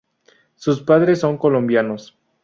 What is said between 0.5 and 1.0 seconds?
Sus